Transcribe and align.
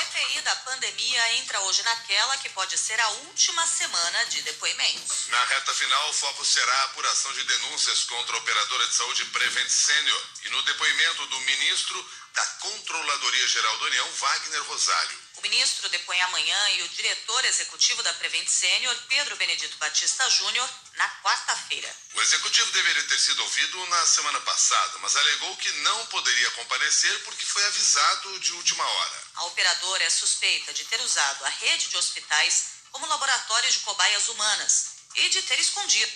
CPI 0.00 0.40
da 0.40 0.56
pandemia 0.56 1.32
entra 1.34 1.60
hoje 1.60 1.82
naquela 1.82 2.36
que 2.38 2.48
pode 2.50 2.76
ser 2.78 2.98
a 2.98 3.08
última 3.26 3.66
semana 3.66 4.24
de 4.26 4.40
depoimentos. 4.42 5.28
Na 5.28 5.44
reta 5.44 5.74
final, 5.74 6.08
o 6.08 6.12
foco 6.14 6.44
será 6.44 6.72
a 6.72 6.84
apuração 6.84 7.30
de 7.34 7.44
denúncias 7.44 8.04
contra 8.04 8.34
a 8.34 8.38
operadora 8.38 8.86
de 8.86 8.94
saúde 8.94 9.26
Prevent 9.26 9.68
Senior 9.68 10.26
e 10.44 10.48
no 10.50 10.62
depoimento 10.62 11.26
do 11.26 11.40
ministro 11.40 12.10
da 12.32 12.46
Controladoria 12.46 13.48
Geral 13.48 13.78
da 13.78 13.84
União, 13.86 14.12
Wagner 14.12 14.62
Rosário. 14.62 15.18
O 15.40 15.48
ministro 15.48 15.88
depõe 15.88 16.20
amanhã 16.20 16.70
e 16.72 16.82
o 16.82 16.88
diretor 16.90 17.42
executivo 17.46 18.02
da 18.02 18.12
Prevent 18.12 18.46
Senior, 18.46 18.94
Pedro 19.08 19.34
Benedito 19.36 19.74
Batista 19.78 20.28
Júnior, 20.28 20.68
na 20.96 21.08
quarta-feira. 21.22 21.96
O 22.12 22.20
executivo 22.20 22.70
deveria 22.72 23.02
ter 23.04 23.18
sido 23.18 23.42
ouvido 23.42 23.86
na 23.86 24.04
semana 24.04 24.38
passada, 24.42 24.98
mas 24.98 25.16
alegou 25.16 25.56
que 25.56 25.72
não 25.80 26.06
poderia 26.08 26.50
comparecer 26.50 27.24
porque 27.24 27.46
foi 27.46 27.64
avisado 27.64 28.38
de 28.40 28.52
última 28.52 28.84
hora. 28.86 29.24
A 29.36 29.44
operadora 29.46 30.04
é 30.04 30.10
suspeita 30.10 30.74
de 30.74 30.84
ter 30.84 31.00
usado 31.00 31.42
a 31.46 31.48
rede 31.48 31.88
de 31.88 31.96
hospitais 31.96 32.64
como 32.90 33.06
laboratório 33.06 33.72
de 33.72 33.78
cobaias 33.78 34.28
humanas 34.28 34.96
e 35.14 35.30
de 35.30 35.40
ter 35.40 35.58
escondido 35.58 36.12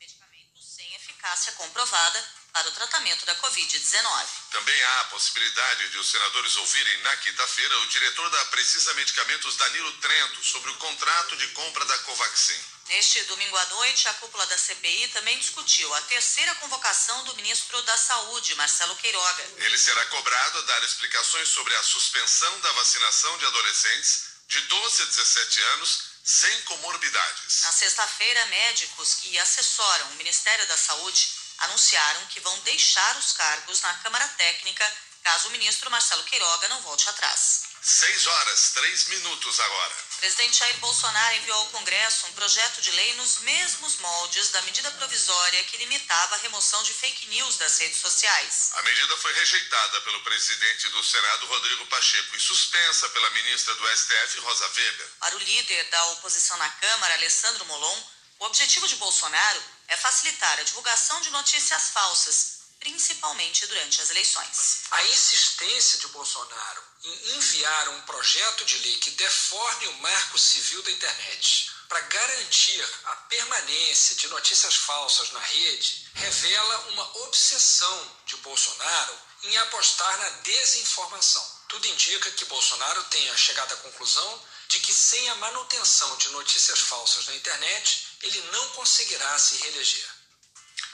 medicamentos 0.00 0.74
sem 0.74 0.94
eficácia 0.94 1.52
comprovada 1.52 2.41
para 2.52 2.68
o 2.68 2.72
tratamento 2.72 3.24
da 3.24 3.34
Covid-19. 3.36 4.26
Também 4.50 4.82
há 4.82 5.00
a 5.00 5.04
possibilidade 5.04 5.88
de 5.88 5.98
os 5.98 6.10
senadores 6.10 6.56
ouvirem 6.56 6.98
na 6.98 7.16
quinta-feira 7.16 7.78
o 7.80 7.86
diretor 7.86 8.28
da 8.30 8.44
Precisa 8.46 8.92
Medicamentos, 8.94 9.56
Danilo 9.56 9.92
Trento, 9.94 10.44
sobre 10.44 10.70
o 10.70 10.76
contrato 10.76 11.34
de 11.36 11.48
compra 11.48 11.84
da 11.86 11.98
Covaxin. 12.00 12.60
Neste 12.88 13.22
domingo 13.24 13.56
à 13.56 13.66
noite, 13.66 14.06
a 14.08 14.14
cúpula 14.14 14.44
da 14.46 14.58
CPI 14.58 15.08
também 15.08 15.38
discutiu 15.38 15.92
a 15.94 16.00
terceira 16.02 16.54
convocação 16.56 17.24
do 17.24 17.34
ministro 17.36 17.80
da 17.82 17.96
Saúde, 17.96 18.54
Marcelo 18.56 18.96
Queiroga. 18.96 19.44
Ele 19.56 19.78
será 19.78 20.04
cobrado 20.06 20.58
a 20.58 20.62
dar 20.62 20.82
explicações 20.84 21.48
sobre 21.48 21.74
a 21.74 21.82
suspensão 21.82 22.60
da 22.60 22.72
vacinação 22.72 23.38
de 23.38 23.46
adolescentes 23.46 24.24
de 24.48 24.60
12 24.60 25.02
a 25.02 25.04
17 25.06 25.62
anos 25.74 26.02
sem 26.22 26.62
comorbidades. 26.62 27.62
Na 27.62 27.72
sexta-feira, 27.72 28.44
médicos 28.46 29.14
que 29.14 29.38
assessoram 29.38 30.10
o 30.10 30.14
Ministério 30.16 30.66
da 30.66 30.76
Saúde 30.76 31.42
anunciaram 31.58 32.26
que 32.26 32.40
vão 32.40 32.58
deixar 32.60 33.16
os 33.16 33.32
cargos 33.32 33.80
na 33.80 33.94
Câmara 33.94 34.26
Técnica 34.28 34.90
caso 35.22 35.48
o 35.48 35.50
ministro 35.52 35.90
Marcelo 35.90 36.24
Queiroga 36.24 36.68
não 36.68 36.80
volte 36.82 37.08
atrás. 37.08 37.72
Seis 37.80 38.26
horas, 38.26 38.70
três 38.74 39.08
minutos 39.08 39.58
agora. 39.58 39.94
O 40.12 40.16
presidente 40.18 40.56
Jair 40.56 40.76
Bolsonaro 40.78 41.34
enviou 41.34 41.58
ao 41.58 41.66
Congresso 41.66 42.26
um 42.28 42.32
projeto 42.32 42.80
de 42.80 42.92
lei 42.92 43.14
nos 43.14 43.38
mesmos 43.40 43.96
moldes 43.96 44.50
da 44.50 44.62
medida 44.62 44.88
provisória 44.92 45.64
que 45.64 45.78
limitava 45.78 46.36
a 46.36 46.38
remoção 46.38 46.80
de 46.84 46.94
fake 46.94 47.26
news 47.26 47.56
das 47.56 47.78
redes 47.78 47.98
sociais. 47.98 48.70
A 48.74 48.82
medida 48.82 49.16
foi 49.16 49.32
rejeitada 49.32 50.00
pelo 50.02 50.22
presidente 50.22 50.88
do 50.90 51.02
Senado, 51.02 51.46
Rodrigo 51.46 51.86
Pacheco, 51.86 52.36
e 52.36 52.40
suspensa 52.40 53.08
pela 53.08 53.30
ministra 53.30 53.74
do 53.74 53.96
STF, 53.96 54.38
Rosa 54.40 54.68
Weber. 54.68 55.08
Para 55.18 55.36
o 55.36 55.40
líder 55.40 55.84
da 55.90 56.04
oposição 56.12 56.56
na 56.58 56.70
Câmara, 56.70 57.14
Alessandro 57.14 57.64
Molon, 57.64 58.02
o 58.42 58.46
objetivo 58.46 58.88
de 58.88 58.96
Bolsonaro 58.96 59.62
é 59.86 59.96
facilitar 59.96 60.58
a 60.58 60.64
divulgação 60.64 61.20
de 61.20 61.30
notícias 61.30 61.90
falsas, 61.90 62.62
principalmente 62.80 63.64
durante 63.68 64.02
as 64.02 64.10
eleições. 64.10 64.80
A 64.90 65.04
insistência 65.04 66.00
de 66.00 66.08
Bolsonaro 66.08 66.82
em 67.04 67.36
enviar 67.36 67.88
um 67.90 68.00
projeto 68.02 68.64
de 68.64 68.78
lei 68.78 68.96
que 68.98 69.12
deforme 69.12 69.86
o 69.86 69.98
marco 69.98 70.36
civil 70.36 70.82
da 70.82 70.90
internet 70.90 71.70
para 71.88 72.00
garantir 72.00 72.84
a 73.04 73.14
permanência 73.14 74.16
de 74.16 74.26
notícias 74.26 74.74
falsas 74.74 75.30
na 75.30 75.40
rede 75.40 76.10
revela 76.14 76.78
uma 76.88 77.18
obsessão 77.18 78.16
de 78.26 78.36
Bolsonaro 78.38 79.18
em 79.44 79.56
apostar 79.58 80.18
na 80.18 80.28
desinformação. 80.40 81.44
Tudo 81.68 81.86
indica 81.86 82.30
que 82.32 82.44
Bolsonaro 82.46 83.04
tenha 83.04 83.36
chegado 83.36 83.72
à 83.72 83.76
conclusão 83.76 84.42
de 84.72 84.80
que 84.80 84.92
sem 84.92 85.28
a 85.28 85.34
manutenção 85.34 86.16
de 86.16 86.30
notícias 86.30 86.80
falsas 86.80 87.26
na 87.26 87.36
internet, 87.36 88.11
ele 88.22 88.40
não 88.52 88.68
conseguirá 88.70 89.38
se 89.38 89.56
reeleger. 89.56 90.08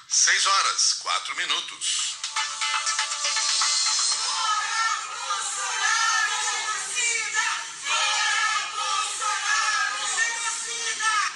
Seis 0.08 0.46
horas, 0.46 0.94
quatro 0.94 1.36
minutos. 1.36 2.16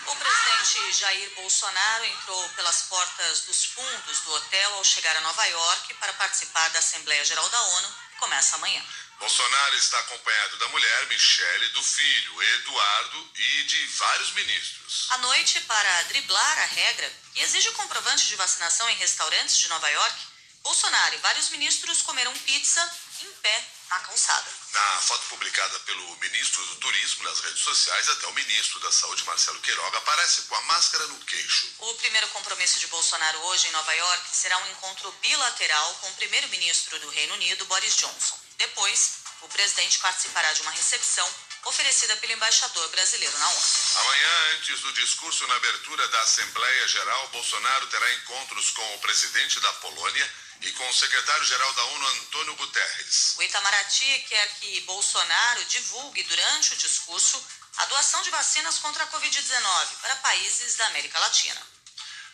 O 0.07 0.17
presidente 0.17 0.93
Jair 0.99 1.35
Bolsonaro 1.35 2.05
entrou 2.07 2.49
pelas 2.51 2.83
portas 2.83 3.41
dos 3.43 3.65
fundos 3.67 4.21
do 4.21 4.33
hotel 4.33 4.75
ao 4.75 4.85
chegar 4.85 5.15
a 5.17 5.21
Nova 5.21 5.45
York 5.45 5.95
para 5.95 6.13
participar 6.15 6.69
da 6.71 6.79
Assembleia 6.79 7.25
Geral 7.25 7.49
da 7.51 7.63
ONU, 7.63 7.95
que 8.13 8.19
começa 8.19 8.57
amanhã. 8.57 8.83
Bolsonaro 9.23 9.77
está 9.77 10.01
acompanhado 10.01 10.57
da 10.57 10.69
mulher 10.71 11.07
Michele, 11.07 11.69
do 11.69 11.81
filho 11.81 12.43
Eduardo 12.43 13.31
e 13.37 13.63
de 13.63 13.87
vários 13.87 14.33
ministros. 14.33 15.07
À 15.11 15.19
noite, 15.19 15.61
para 15.61 16.03
driblar 16.09 16.59
a 16.59 16.65
regra 16.65 17.13
que 17.33 17.41
exige 17.41 17.69
o 17.69 17.73
comprovante 17.75 18.27
de 18.27 18.35
vacinação 18.35 18.91
em 18.91 18.97
restaurantes 18.97 19.59
de 19.59 19.69
Nova 19.69 19.89
York, 19.89 20.27
Bolsonaro 20.65 21.15
e 21.15 21.19
vários 21.19 21.51
ministros 21.51 22.03
comeram 22.03 22.37
pizza 22.39 22.83
em 23.21 23.33
pé 23.35 23.65
na 23.91 24.01
calçada. 24.01 24.51
Na 24.73 25.01
foto 25.03 25.25
publicada 25.27 25.79
pelo 25.81 26.17
ministro 26.17 26.65
do 26.67 26.77
Turismo 26.81 27.23
nas 27.23 27.39
redes 27.43 27.63
sociais, 27.63 28.09
até 28.09 28.27
o 28.27 28.35
ministro 28.35 28.81
da 28.81 28.91
Saúde, 28.91 29.23
Marcelo 29.23 29.61
Queiroga, 29.61 29.99
aparece 29.99 30.43
com 30.43 30.57
a 30.57 30.63
máscara 30.63 31.07
no 31.07 31.19
queixo. 31.27 31.69
O 31.79 31.95
primeiro 31.95 32.27
compromisso 32.31 32.81
de 32.81 32.89
Bolsonaro 32.89 33.39
hoje 33.45 33.69
em 33.69 33.71
Nova 33.71 33.95
York 33.95 34.25
será 34.33 34.59
um 34.59 34.71
encontro 34.73 35.13
bilateral 35.23 35.95
com 36.01 36.09
o 36.09 36.15
primeiro-ministro 36.15 36.99
do 36.99 37.09
Reino 37.11 37.35
Unido, 37.35 37.65
Boris 37.67 37.97
Johnson. 37.97 38.42
Depois, 38.63 39.15
o 39.41 39.49
presidente 39.49 39.99
participará 39.99 40.53
de 40.53 40.63
uma 40.63 40.71
recepção 40.71 41.29
oferecida 41.65 42.17
pelo 42.19 42.33
embaixador 42.33 42.89
brasileiro 42.91 43.37
na 43.37 43.49
ONU. 43.49 43.63
Amanhã, 43.97 44.55
antes 44.55 44.81
do 44.81 44.93
discurso 44.93 45.45
na 45.49 45.57
abertura 45.57 46.07
da 46.07 46.21
Assembleia 46.23 46.87
Geral, 46.87 47.29
Bolsonaro 47.31 47.89
terá 47.89 48.13
encontros 48.15 48.71
com 48.71 48.95
o 48.95 49.01
presidente 49.01 49.59
da 49.59 49.73
Polônia 49.85 50.35
e 50.61 50.71
com 50.71 50.89
o 50.89 50.95
secretário-geral 50.95 51.73
da 51.73 51.85
ONU, 51.87 52.07
Antônio 52.07 52.55
Guterres. 52.55 53.35
O 53.37 53.43
Itamaraty 53.43 54.27
quer 54.29 54.47
que 54.61 54.81
Bolsonaro 54.83 55.65
divulgue 55.65 56.23
durante 56.23 56.75
o 56.75 56.77
discurso 56.77 57.45
a 57.79 57.87
doação 57.87 58.23
de 58.23 58.31
vacinas 58.31 58.79
contra 58.79 59.03
a 59.03 59.09
Covid-19 59.09 59.87
para 60.03 60.17
países 60.17 60.77
da 60.77 60.87
América 60.87 61.19
Latina. 61.19 61.67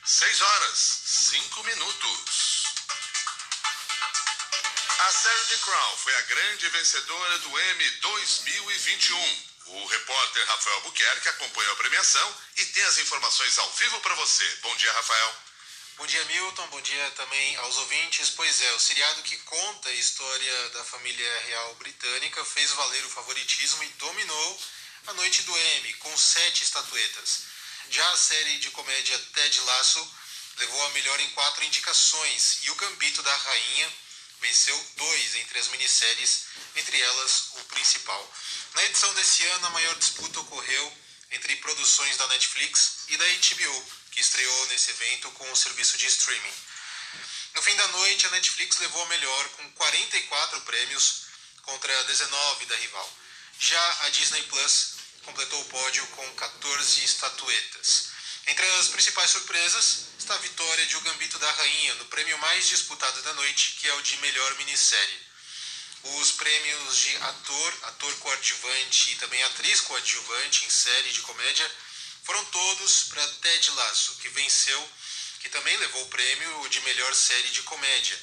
Seis 0.04 0.40
horas, 0.42 0.78
cinco 1.06 1.64
minutos. 1.64 2.57
A 4.98 5.12
série 5.12 5.44
The 5.44 5.56
Crown 5.58 5.96
foi 5.98 6.12
a 6.16 6.22
grande 6.22 6.68
vencedora 6.70 7.38
do 7.38 7.60
Emmy 7.60 7.90
2021. 8.02 9.42
O 9.66 9.86
repórter 9.86 10.44
Rafael 10.46 10.80
Buquerque 10.80 11.28
acompanhou 11.28 11.72
a 11.72 11.76
premiação 11.76 12.36
e 12.56 12.66
tem 12.66 12.82
as 12.82 12.98
informações 12.98 13.56
ao 13.58 13.70
vivo 13.74 14.00
para 14.00 14.16
você. 14.16 14.44
Bom 14.62 14.74
dia, 14.74 14.92
Rafael. 14.92 15.36
Bom 15.98 16.06
dia, 16.06 16.24
Milton. 16.24 16.66
Bom 16.66 16.80
dia 16.80 17.10
também 17.12 17.56
aos 17.58 17.76
ouvintes. 17.76 18.30
Pois 18.30 18.60
é, 18.60 18.72
o 18.72 18.80
seriado 18.80 19.22
que 19.22 19.36
conta 19.36 19.88
a 19.88 19.94
história 19.94 20.68
da 20.70 20.82
família 20.82 21.40
real 21.46 21.74
britânica 21.76 22.44
fez 22.44 22.72
valer 22.72 23.04
o 23.04 23.10
favoritismo 23.10 23.84
e 23.84 23.88
dominou 24.00 24.60
a 25.06 25.12
noite 25.12 25.42
do 25.42 25.56
Emmy, 25.56 25.94
com 25.94 26.18
sete 26.18 26.64
estatuetas. 26.64 27.44
Já 27.88 28.10
a 28.10 28.16
série 28.16 28.58
de 28.58 28.70
comédia 28.72 29.16
Ted 29.32 29.60
Lasso 29.60 30.14
levou 30.56 30.86
a 30.86 30.90
melhor 30.90 31.20
em 31.20 31.30
quatro 31.30 31.64
indicações 31.64 32.58
e 32.64 32.70
o 32.72 32.74
Gambito 32.74 33.22
da 33.22 33.36
Rainha 33.36 34.07
venceu 34.40 34.86
dois 34.96 35.34
entre 35.36 35.58
as 35.58 35.68
minisséries, 35.68 36.44
entre 36.76 37.00
elas 37.00 37.50
o 37.54 37.64
principal. 37.64 38.34
Na 38.74 38.84
edição 38.84 39.12
desse 39.14 39.44
ano, 39.46 39.66
a 39.66 39.70
maior 39.70 39.94
disputa 39.96 40.40
ocorreu 40.40 40.98
entre 41.30 41.56
produções 41.56 42.16
da 42.16 42.26
Netflix 42.28 43.04
e 43.08 43.16
da 43.16 43.24
HBO, 43.24 43.84
que 44.12 44.20
estreou 44.20 44.66
nesse 44.66 44.90
evento 44.90 45.30
com 45.32 45.50
o 45.50 45.56
serviço 45.56 45.98
de 45.98 46.06
streaming. 46.06 46.54
No 47.54 47.62
fim 47.62 47.74
da 47.76 47.88
noite, 47.88 48.26
a 48.26 48.30
Netflix 48.30 48.78
levou 48.78 49.02
a 49.02 49.08
melhor 49.08 49.48
com 49.50 49.72
44 49.72 50.60
prêmios 50.62 51.22
contra 51.62 52.04
19 52.04 52.66
da 52.66 52.76
rival. 52.76 53.18
Já 53.58 53.98
a 54.04 54.08
Disney 54.10 54.42
Plus 54.44 54.94
completou 55.24 55.60
o 55.60 55.64
pódio 55.66 56.06
com 56.08 56.34
14 56.34 57.04
estatuetas. 57.04 58.17
Entre 58.48 58.66
as 58.78 58.88
principais 58.88 59.30
surpresas 59.30 60.06
está 60.18 60.34
a 60.34 60.38
vitória 60.38 60.86
de 60.86 60.96
O 60.96 61.00
Gambito 61.02 61.38
da 61.38 61.50
Rainha 61.52 61.94
no 61.96 62.06
prêmio 62.06 62.38
mais 62.38 62.66
disputado 62.66 63.22
da 63.22 63.34
noite, 63.34 63.76
que 63.78 63.86
é 63.86 63.94
o 63.94 64.02
de 64.02 64.16
melhor 64.18 64.56
minissérie. 64.56 65.20
Os 66.02 66.32
prêmios 66.32 66.96
de 66.96 67.16
ator, 67.16 67.78
ator 67.82 68.14
coadjuvante 68.20 69.12
e 69.12 69.16
também 69.16 69.42
atriz 69.42 69.82
coadjuvante 69.82 70.64
em 70.64 70.70
série 70.70 71.12
de 71.12 71.20
comédia 71.20 71.70
foram 72.22 72.42
todos 72.46 73.04
para 73.04 73.26
Ted 73.26 73.70
Lasso, 73.72 74.16
que 74.16 74.28
venceu, 74.30 74.90
que 75.40 75.48
também 75.50 75.76
levou 75.76 76.02
o 76.02 76.08
prêmio 76.08 76.68
de 76.70 76.80
melhor 76.80 77.14
série 77.14 77.50
de 77.50 77.62
comédia. 77.62 78.18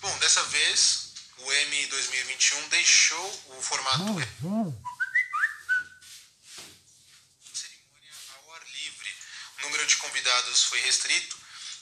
Bom, 0.00 0.18
dessa 0.18 0.42
vez 0.44 1.12
o 1.38 1.52
Emmy 1.52 1.86
2021 1.86 2.68
deixou 2.68 3.42
o 3.58 3.62
formato 3.62 4.04
cerimônia 7.52 8.12
ao 8.36 8.54
ar 8.54 8.62
livre. 8.72 9.14
O 9.64 9.70
número 9.84 9.86
de 9.86 9.96
convidados 9.96 10.64
foi 10.64 10.80
restrito 10.80 11.36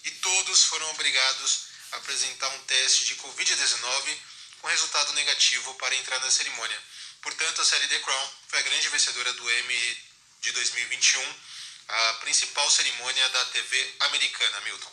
e 0.04 0.10
todos 0.10 0.64
foram 0.64 0.90
obrigados 0.90 1.66
a 1.92 1.96
apresentar 1.98 2.48
um 2.48 2.58
teste 2.64 3.06
de 3.06 3.14
Covid-19 3.16 4.18
com 4.60 4.66
resultado 4.66 5.12
negativo 5.12 5.74
para 5.74 5.94
entrar 5.94 6.18
na 6.20 6.30
cerimônia. 6.30 6.78
Portanto, 7.20 7.62
a 7.62 7.64
série 7.64 7.86
The 7.86 8.00
Crown 8.00 8.30
foi 8.48 8.58
a 8.58 8.62
grande 8.62 8.88
vencedora 8.88 9.32
do 9.34 9.50
Emmy 9.50 9.98
de 10.40 10.52
2021, 10.52 11.34
a 11.88 12.14
principal 12.14 12.68
cerimônia 12.70 13.28
da 13.28 13.44
TV 13.46 13.94
americana, 14.00 14.60
Milton. 14.62 14.92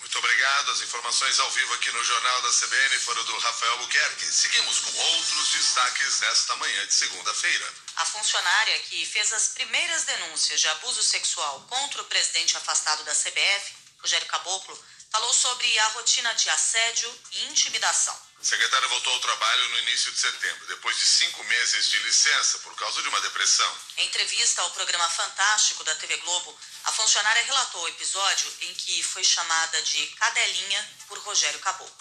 Muito 0.00 0.18
obrigado. 0.18 0.70
As 0.70 0.80
informações 0.80 1.38
ao 1.38 1.50
vivo 1.50 1.74
aqui 1.74 1.90
no 1.90 2.04
Jornal 2.04 2.42
da 2.42 2.50
CBN 2.50 2.98
foram 3.00 3.24
do 3.24 3.38
Rafael 3.38 3.78
Buquerque. 3.78 4.24
Seguimos 4.26 4.78
com 4.80 4.98
outros 4.98 5.48
destaques 5.50 6.20
nesta 6.20 6.56
manhã 6.56 6.86
de 6.86 6.94
segunda-feira. 6.94 7.74
A 7.96 8.04
funcionária 8.04 8.78
que 8.80 9.04
fez 9.04 9.32
as 9.32 9.48
primeiras 9.48 10.04
denúncias 10.04 10.60
de 10.60 10.68
abuso 10.68 11.02
sexual 11.02 11.66
contra 11.68 12.02
o 12.02 12.06
presidente 12.06 12.56
afastado 12.56 13.04
da 13.04 13.14
CBF, 13.14 13.74
Rogério 14.00 14.26
Caboclo, 14.28 14.78
falou 15.10 15.32
sobre 15.32 15.78
a 15.78 15.88
rotina 15.88 16.32
de 16.34 16.48
assédio 16.50 17.12
e 17.32 17.44
intimidação. 17.46 18.27
A 18.40 18.44
secretária 18.44 18.86
voltou 18.86 19.12
ao 19.12 19.20
trabalho 19.20 19.68
no 19.70 19.78
início 19.80 20.12
de 20.12 20.20
setembro, 20.20 20.66
depois 20.68 20.96
de 20.96 21.04
cinco 21.04 21.42
meses 21.42 21.90
de 21.90 21.98
licença 21.98 22.60
por 22.60 22.72
causa 22.76 23.02
de 23.02 23.08
uma 23.08 23.20
depressão. 23.20 23.76
Em 23.96 24.06
entrevista 24.06 24.62
ao 24.62 24.70
programa 24.70 25.10
Fantástico 25.10 25.82
da 25.82 25.94
TV 25.96 26.16
Globo, 26.18 26.56
a 26.84 26.92
funcionária 26.92 27.42
relatou 27.42 27.82
o 27.82 27.88
episódio 27.88 28.54
em 28.60 28.74
que 28.74 29.02
foi 29.02 29.24
chamada 29.24 29.82
de 29.82 30.06
cadelinha 30.06 30.90
por 31.08 31.18
Rogério 31.18 31.58
Caboclo. 31.58 31.96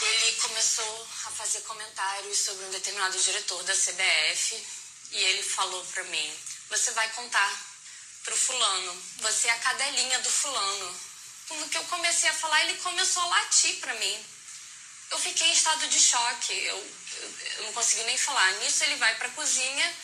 Ele 0.00 0.32
começou 0.36 1.08
a 1.26 1.30
fazer 1.32 1.60
comentários 1.60 2.38
sobre 2.38 2.64
um 2.64 2.70
determinado 2.70 3.20
diretor 3.20 3.62
da 3.64 3.74
CBF 3.74 4.66
e 5.12 5.22
ele 5.22 5.42
falou 5.42 5.84
para 5.86 6.04
mim: 6.04 6.40
Você 6.70 6.92
vai 6.92 7.10
contar 7.10 7.66
pro 8.24 8.36
fulano, 8.36 9.02
você 9.18 9.48
é 9.48 9.52
a 9.52 9.58
cadelinha 9.58 10.18
do 10.20 10.30
fulano. 10.30 11.00
Quando 11.46 11.68
que 11.68 11.76
eu 11.76 11.84
comecei 11.84 12.28
a 12.30 12.34
falar, 12.34 12.62
ele 12.62 12.78
começou 12.78 13.22
a 13.22 13.26
latir 13.26 13.76
para 13.80 13.94
mim. 13.96 14.35
Eu 15.10 15.18
fiquei 15.18 15.46
em 15.48 15.52
estado 15.52 15.86
de 15.88 16.00
choque, 16.00 16.52
eu, 16.52 16.96
eu 17.56 17.62
não 17.64 17.72
consegui 17.72 18.02
nem 18.04 18.18
falar. 18.18 18.50
Nisso 18.54 18.84
ele 18.84 18.96
vai 18.96 19.14
para 19.16 19.28
a 19.28 19.32
cozinha, 19.32 19.96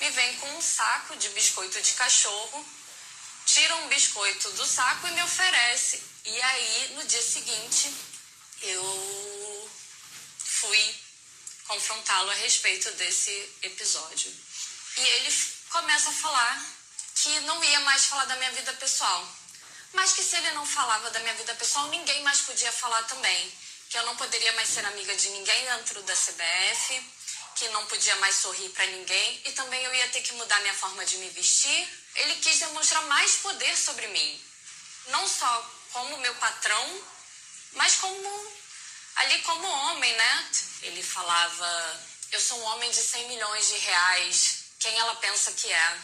me 0.00 0.10
vem 0.10 0.36
com 0.36 0.56
um 0.56 0.62
saco 0.62 1.16
de 1.16 1.28
biscoito 1.30 1.80
de 1.80 1.92
cachorro, 1.92 2.66
tira 3.46 3.76
um 3.76 3.88
biscoito 3.88 4.50
do 4.52 4.66
saco 4.66 5.06
e 5.06 5.12
me 5.12 5.22
oferece. 5.22 6.02
E 6.24 6.42
aí, 6.42 6.92
no 6.94 7.04
dia 7.04 7.22
seguinte, 7.22 7.94
eu 8.62 9.70
fui 10.38 10.94
confrontá-lo 11.66 12.30
a 12.30 12.34
respeito 12.34 12.90
desse 12.92 13.30
episódio. 13.62 14.34
E 14.96 15.00
ele 15.00 15.34
começa 15.70 16.10
a 16.10 16.12
falar 16.12 16.64
que 17.14 17.40
não 17.40 17.62
ia 17.62 17.80
mais 17.80 18.04
falar 18.04 18.24
da 18.24 18.36
minha 18.36 18.50
vida 18.52 18.72
pessoal. 18.74 19.28
Mas 19.92 20.12
que 20.12 20.22
se 20.22 20.36
ele 20.36 20.50
não 20.52 20.66
falava 20.66 21.10
da 21.10 21.20
minha 21.20 21.34
vida 21.34 21.54
pessoal, 21.54 21.88
ninguém 21.88 22.22
mais 22.22 22.40
podia 22.40 22.70
falar 22.72 23.02
também 23.04 23.52
que 23.90 23.98
eu 23.98 24.06
não 24.06 24.16
poderia 24.16 24.52
mais 24.52 24.68
ser 24.68 24.86
amiga 24.86 25.14
de 25.16 25.28
ninguém 25.30 25.64
dentro 25.64 26.00
da 26.04 26.14
CBF, 26.14 27.04
que 27.56 27.68
não 27.70 27.84
podia 27.86 28.14
mais 28.16 28.36
sorrir 28.36 28.68
para 28.68 28.86
ninguém 28.86 29.42
e 29.44 29.52
também 29.52 29.82
eu 29.82 29.92
ia 29.92 30.08
ter 30.10 30.22
que 30.22 30.32
mudar 30.34 30.60
minha 30.60 30.74
forma 30.74 31.04
de 31.04 31.16
me 31.18 31.28
vestir. 31.30 31.88
Ele 32.14 32.36
quis 32.36 32.60
demonstrar 32.60 33.02
mais 33.06 33.34
poder 33.38 33.76
sobre 33.76 34.06
mim, 34.06 34.44
não 35.08 35.26
só 35.26 35.70
como 35.92 36.18
meu 36.18 36.34
patrão, 36.36 37.02
mas 37.72 37.96
como 37.96 38.52
ali 39.16 39.40
como 39.42 39.66
homem, 39.66 40.12
né? 40.14 40.50
Ele 40.82 41.02
falava: 41.02 42.00
"Eu 42.30 42.40
sou 42.40 42.60
um 42.60 42.64
homem 42.66 42.90
de 42.92 43.02
100 43.02 43.26
milhões 43.26 43.68
de 43.68 43.78
reais. 43.78 44.64
Quem 44.78 44.96
ela 45.00 45.16
pensa 45.16 45.50
que 45.52 45.70
é?" 45.70 45.98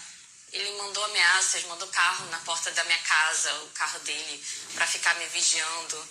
Ele 0.52 0.70
mandou 0.78 1.04
ameaças, 1.04 1.64
mandou 1.64 1.88
carro 1.88 2.26
na 2.26 2.38
porta 2.40 2.70
da 2.72 2.84
minha 2.84 3.02
casa, 3.02 3.52
o 3.62 3.70
carro 3.70 3.98
dele, 4.00 4.44
para 4.74 4.86
ficar 4.86 5.14
me 5.14 5.26
vigiando 5.26 6.08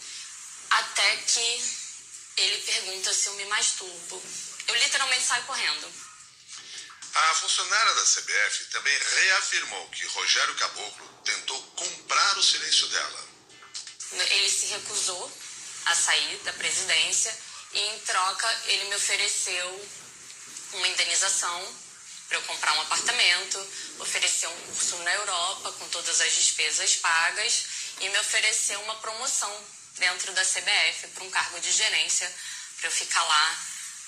até 0.70 1.18
que 1.18 1.86
ele 2.38 2.58
pergunta 2.64 3.14
se 3.14 3.28
eu 3.28 3.34
me 3.36 3.46
masturbo. 3.46 4.24
Eu 4.68 4.76
literalmente 4.76 5.24
saio 5.24 5.44
correndo. 5.44 5.94
A 7.14 7.36
funcionária 7.36 7.94
da 7.94 8.04
CBF 8.04 8.66
também 8.72 8.98
reafirmou 8.98 9.90
que 9.90 10.06
Rogério 10.08 10.56
Caboclo 10.56 11.08
tentou 11.24 11.62
comprar 11.78 12.38
o 12.38 12.44
silêncio 12.44 12.88
dela. 12.90 13.30
Ele 14.12 14.50
se 14.50 14.66
recusou 14.66 15.32
a 15.86 15.96
sair 15.96 16.38
da 16.44 16.52
presidência 16.54 17.38
e, 17.72 17.80
em 17.80 18.00
troca, 18.00 18.62
ele 18.66 18.86
me 18.86 18.96
ofereceu 18.96 19.90
uma 20.74 20.88
indenização 20.88 21.76
para 22.28 22.38
eu 22.38 22.42
comprar 22.44 22.74
um 22.74 22.82
apartamento, 22.82 23.68
ofereceu 24.00 24.50
um 24.50 24.62
curso 24.74 24.98
na 24.98 25.14
Europa 25.14 25.72
com 25.74 25.88
todas 25.90 26.20
as 26.20 26.34
despesas 26.34 26.96
pagas 26.96 27.66
e 28.02 28.10
me 28.10 28.20
ofereceu 28.20 28.80
uma 28.82 28.96
promoção 28.96 29.66
dentro 29.98 30.32
da 30.34 30.44
CBF 30.44 31.08
para 31.14 31.24
um 31.24 31.30
cargo 31.30 31.60
de 31.60 31.72
gerência 31.72 32.32
para 32.78 32.88
eu 32.88 32.92
ficar 32.92 33.24
lá 33.24 33.58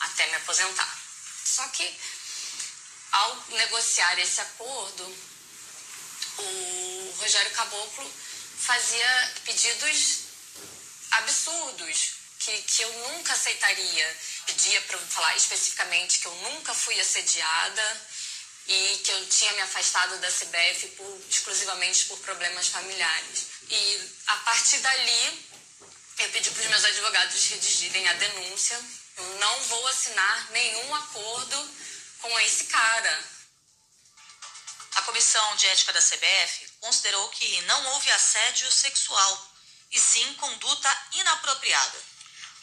até 0.02 0.28
me 0.28 0.36
aposentar. 0.36 0.98
Só 1.46 1.68
que 1.70 2.00
ao 3.12 3.46
negociar 3.50 4.20
esse 4.20 4.42
acordo, 4.42 5.18
o 6.38 7.16
Rogério 7.20 7.52
Caboclo 7.52 8.14
fazia 8.60 9.34
pedidos 9.46 10.20
absurdos 11.12 12.18
que, 12.40 12.62
que 12.62 12.82
eu 12.84 12.94
nunca 13.10 13.34
aceitaria. 13.34 14.18
Pedia 14.46 14.82
para 14.84 14.98
falar 15.00 15.36
especificamente 15.36 16.20
que 16.20 16.28
eu 16.28 16.36
nunca 16.36 16.74
fui 16.74 17.00
assediada 17.00 18.08
e 18.68 19.02
que 19.04 19.12
eu 19.12 19.26
tinha 19.28 19.54
me 19.54 19.62
afastado 19.62 20.18
da 20.20 20.28
CBF 20.28 20.88
por, 20.98 21.22
exclusivamente 21.30 22.06
por 22.06 22.18
problemas 22.20 22.68
familiares. 22.68 23.46
E 23.70 24.12
a 24.28 24.38
partir 24.38 24.80
dali 24.80 25.48
eu 26.20 26.30
pedi 26.30 26.50
para 26.50 26.62
os 26.62 26.70
meus 26.70 26.86
advogados 26.86 27.46
redigirem 27.46 28.08
a 28.08 28.14
denúncia. 28.14 28.80
Eu 29.18 29.36
não 29.40 29.60
vou 29.64 29.88
assinar 29.88 30.52
nenhum 30.52 30.96
acordo 30.96 31.76
com 32.22 32.40
esse 32.40 32.66
cara. 32.66 33.24
A 34.96 35.02
Comissão 35.04 35.56
de 35.58 35.68
Ética 35.68 35.94
da 35.94 36.02
CBF 36.02 36.72
considerou 36.82 37.30
que 37.30 37.62
não 37.62 37.86
houve 37.94 38.12
assédio 38.12 38.72
sexual, 38.72 39.56
e 39.92 40.00
sim 40.00 40.34
conduta 40.36 41.08
inapropriada. 41.14 42.04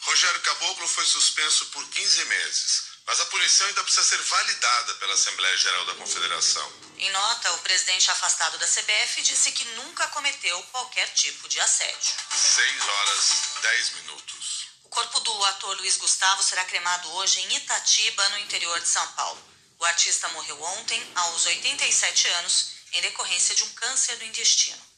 Rogério 0.01 0.41
Caboclo 0.41 0.87
foi 0.87 1.05
suspenso 1.05 1.65
por 1.67 1.87
15 1.89 2.25
meses, 2.25 2.83
mas 3.05 3.19
a 3.19 3.25
punição 3.27 3.67
ainda 3.67 3.83
precisa 3.83 4.03
ser 4.03 4.21
validada 4.21 4.93
pela 4.95 5.13
Assembleia 5.13 5.57
Geral 5.57 5.85
da 5.85 5.95
Confederação. 5.95 6.73
Em 6.97 7.11
nota, 7.11 7.53
o 7.53 7.57
presidente 7.59 8.09
afastado 8.09 8.57
da 8.57 8.67
CBF 8.67 9.21
disse 9.21 9.51
que 9.51 9.65
nunca 9.75 10.07
cometeu 10.07 10.61
qualquer 10.71 11.07
tipo 11.13 11.47
de 11.47 11.59
assédio. 11.59 12.15
6 12.31 12.89
horas 12.89 13.31
10 13.61 13.89
minutos. 13.95 14.67
O 14.83 14.89
corpo 14.89 15.19
do 15.19 15.45
ator 15.45 15.77
Luiz 15.77 15.97
Gustavo 15.97 16.41
será 16.41 16.63
cremado 16.65 17.11
hoje 17.15 17.41
em 17.41 17.55
Itatiba, 17.57 18.29
no 18.29 18.39
interior 18.39 18.79
de 18.79 18.87
São 18.87 19.05
Paulo. 19.13 19.41
O 19.77 19.85
artista 19.85 20.29
morreu 20.29 20.61
ontem, 20.61 21.11
aos 21.15 21.45
87 21.45 22.27
anos, 22.29 22.75
em 22.93 23.01
decorrência 23.01 23.53
de 23.55 23.63
um 23.63 23.69
câncer 23.73 24.15
do 24.17 24.25
intestino. 24.25 24.94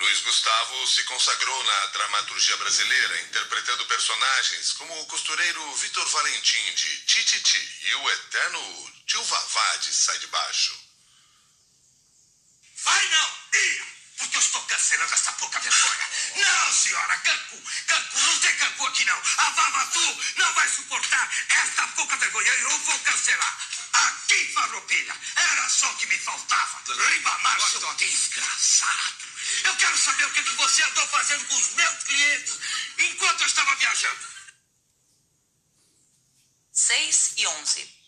Luiz 0.00 0.22
Gustavo 0.22 0.86
se 0.86 1.04
consagrou 1.04 1.64
na 1.64 1.86
dramaturgia 1.88 2.56
brasileira, 2.56 3.20
interpretando 3.20 3.84
personagens 3.84 4.72
como 4.72 4.98
o 4.98 5.06
costureiro 5.06 5.74
Vitor 5.74 6.08
Valentim 6.08 6.72
de 6.72 7.00
Tititi 7.00 7.78
e 7.82 7.94
o 7.96 8.10
eterno 8.10 8.92
Tio 9.06 9.22
Vavá 9.24 9.76
de 9.76 9.92
Sai 9.92 10.18
de 10.18 10.26
Baixo. 10.28 10.74
Vai 12.82 13.08
não! 13.08 13.28
Ia! 13.52 13.86
Porque 14.16 14.36
eu 14.36 14.40
estou 14.40 14.62
cancelando 14.62 15.14
essa 15.14 15.32
pouca 15.34 15.60
vergonha. 15.60 16.08
Não, 16.36 16.72
senhora, 16.72 17.18
Cancún. 17.18 17.62
Cancún, 17.86 18.20
não 18.20 18.40
tem 18.40 18.56
Cancún 18.56 18.86
aqui 18.86 19.04
não. 19.04 19.22
A 19.36 19.50
Vavatu 19.50 20.22
não 20.36 20.54
vai 20.54 20.68
suportar 20.68 21.30
esta 21.48 21.88
pouca 21.88 22.16
vergonha. 22.16 22.52
Eu 22.52 22.78
vou 22.78 22.98
cancelar. 23.00 23.68
Aqui, 23.92 24.52
farroupilha. 24.54 25.16
Era 25.36 25.68
só 25.68 25.90
o 25.90 25.96
que 25.96 26.06
me 26.06 26.18
faltava. 26.18 26.80
Ribamar, 26.94 27.60
seu 27.70 27.94
desgraçado. 27.94 29.30
Eu 29.64 29.76
quero 29.76 29.98
saber 29.98 30.24
o 30.24 30.32
que, 30.32 30.42
que 30.42 30.56
você 30.56 30.82
andou 30.82 31.06
fazendo 31.08 31.46
com 31.46 31.56
os 31.56 31.74
meus 31.74 32.04
clientes 32.04 32.58
enquanto 32.98 33.40
eu 33.40 33.46
estava 33.46 33.74
viajando. 33.76 34.28
6 36.72 37.34
e 37.36 37.46
11. 37.46 37.99